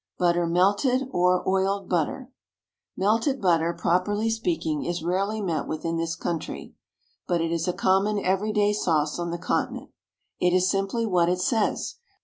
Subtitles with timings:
[0.17, 2.33] BUTTER, MELTED, OR OILED BUTTER.
[2.97, 6.73] Melted butter, properly speaking, is rarely met with in this country,
[7.27, 9.91] but is a common everyday sauce on the Continent.
[10.39, 11.97] It is simply what it says.